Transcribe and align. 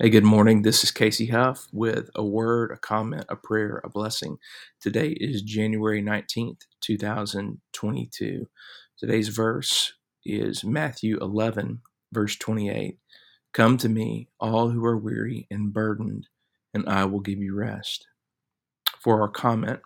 Hey, 0.00 0.10
good 0.10 0.24
morning. 0.24 0.62
This 0.62 0.82
is 0.82 0.90
Casey 0.90 1.26
Hough 1.26 1.68
with 1.72 2.10
a 2.16 2.24
word, 2.24 2.72
a 2.72 2.76
comment, 2.76 3.26
a 3.28 3.36
prayer, 3.36 3.80
a 3.84 3.88
blessing. 3.88 4.38
Today 4.80 5.10
is 5.10 5.40
January 5.42 6.02
19th, 6.02 6.62
2022. 6.80 8.48
Today's 8.98 9.28
verse 9.28 9.92
is 10.24 10.64
Matthew 10.64 11.16
11, 11.20 11.80
verse 12.12 12.34
28. 12.34 12.98
Come 13.52 13.76
to 13.76 13.88
me, 13.88 14.26
all 14.40 14.70
who 14.70 14.84
are 14.84 14.98
weary 14.98 15.46
and 15.48 15.72
burdened, 15.72 16.26
and 16.74 16.88
I 16.88 17.04
will 17.04 17.20
give 17.20 17.38
you 17.38 17.54
rest. 17.54 18.08
For 19.00 19.22
our 19.22 19.28
comment, 19.28 19.78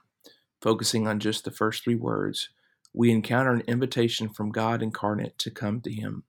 focusing 0.63 1.07
on 1.07 1.21
just 1.21 1.45
the 1.45 1.51
first 1.51 1.85
three 1.85 1.97
words, 1.97 2.49
we 2.95 3.11
encounter 3.11 3.53
an 3.53 3.63
invitation 3.69 4.31
from 4.31 4.53
God 4.53 4.83
incarnate 4.83 5.37
to 5.41 5.51
come 5.51 5.83
to 5.83 5.93
Him. 5.93 6.23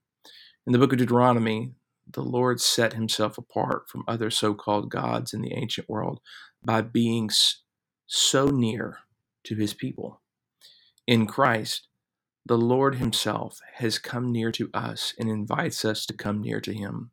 In 0.66 0.74
the 0.74 0.78
book 0.78 0.92
of 0.92 0.98
Deuteronomy, 0.98 1.72
the 2.12 2.22
Lord 2.22 2.60
set 2.60 2.94
himself 2.94 3.38
apart 3.38 3.88
from 3.88 4.04
other 4.06 4.30
so 4.30 4.54
called 4.54 4.90
gods 4.90 5.32
in 5.32 5.42
the 5.42 5.54
ancient 5.54 5.88
world 5.88 6.20
by 6.64 6.80
being 6.82 7.30
so 8.06 8.46
near 8.46 8.98
to 9.44 9.54
his 9.54 9.74
people. 9.74 10.20
In 11.06 11.26
Christ, 11.26 11.88
the 12.46 12.58
Lord 12.58 12.96
himself 12.96 13.60
has 13.74 13.98
come 13.98 14.32
near 14.32 14.50
to 14.52 14.70
us 14.72 15.14
and 15.18 15.28
invites 15.28 15.84
us 15.84 16.06
to 16.06 16.14
come 16.14 16.40
near 16.40 16.60
to 16.60 16.72
him. 16.72 17.10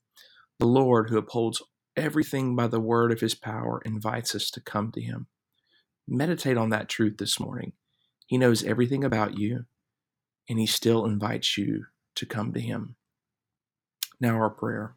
The 0.60 0.68
Lord, 0.68 1.10
who 1.10 1.18
upholds 1.18 1.62
everything 1.96 2.56
by 2.56 2.68
the 2.68 2.80
word 2.80 3.12
of 3.12 3.20
his 3.20 3.36
power, 3.36 3.82
invites 3.86 4.34
us 4.34 4.50
to 4.52 4.62
come 4.62 4.92
to 4.94 5.02
him. 5.02 5.28
Meditate 6.08 6.58
on 6.58 6.70
that 6.70 6.90
truth 6.90 7.18
this 7.18 7.40
morning. 7.40 7.74
He 8.26 8.38
knows 8.38 8.64
everything 8.64 9.04
about 9.04 9.38
you, 9.38 9.66
and 10.50 10.60
he 10.60 10.66
still 10.66 11.06
invites 11.06 11.58
you 11.58 11.86
to 12.16 12.26
come 12.26 12.54
to 12.54 12.60
him. 12.60 12.96
Now, 14.20 14.36
our 14.38 14.50
prayer. 14.50 14.96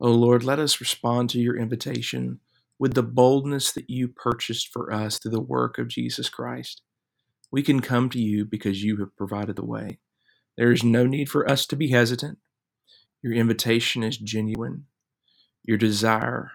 O 0.00 0.10
Lord, 0.10 0.44
let 0.44 0.58
us 0.58 0.80
respond 0.80 1.30
to 1.30 1.40
your 1.40 1.56
invitation 1.56 2.40
with 2.78 2.94
the 2.94 3.02
boldness 3.02 3.72
that 3.72 3.90
you 3.90 4.08
purchased 4.08 4.68
for 4.72 4.92
us 4.92 5.18
through 5.18 5.32
the 5.32 5.40
work 5.40 5.78
of 5.78 5.88
Jesus 5.88 6.28
Christ. 6.28 6.82
We 7.50 7.62
can 7.62 7.80
come 7.80 8.10
to 8.10 8.20
you 8.20 8.44
because 8.44 8.84
you 8.84 8.98
have 8.98 9.16
provided 9.16 9.56
the 9.56 9.64
way. 9.64 9.98
There 10.56 10.72
is 10.72 10.84
no 10.84 11.06
need 11.06 11.30
for 11.30 11.48
us 11.50 11.66
to 11.66 11.76
be 11.76 11.90
hesitant. 11.90 12.38
Your 13.22 13.34
invitation 13.34 14.02
is 14.04 14.18
genuine. 14.18 14.86
Your 15.64 15.78
desire, 15.78 16.52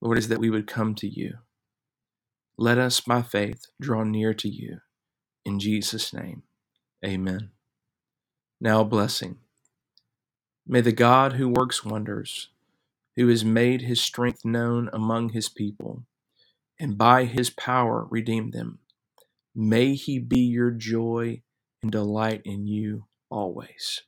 Lord, 0.00 0.18
is 0.18 0.28
that 0.28 0.40
we 0.40 0.50
would 0.50 0.66
come 0.66 0.94
to 0.96 1.08
you. 1.08 1.38
Let 2.58 2.78
us, 2.78 3.00
by 3.00 3.22
faith, 3.22 3.66
draw 3.80 4.04
near 4.04 4.34
to 4.34 4.48
you. 4.48 4.78
In 5.44 5.60
Jesus' 5.60 6.12
name, 6.14 6.44
amen. 7.04 7.50
Now, 8.60 8.82
a 8.82 8.84
blessing. 8.86 9.38
May 10.66 10.80
the 10.80 10.92
God 10.92 11.34
who 11.34 11.48
works 11.48 11.84
wonders, 11.84 12.48
who 13.16 13.28
has 13.28 13.44
made 13.44 13.82
his 13.82 14.00
strength 14.00 14.44
known 14.44 14.90
among 14.92 15.30
his 15.30 15.48
people, 15.48 16.04
and 16.80 16.98
by 16.98 17.26
his 17.26 17.50
power 17.50 18.06
redeemed 18.10 18.52
them, 18.54 18.78
may 19.54 19.94
he 19.94 20.18
be 20.18 20.40
your 20.40 20.70
joy 20.70 21.42
and 21.82 21.92
delight 21.92 22.42
in 22.44 22.66
you 22.66 23.06
always. 23.30 24.02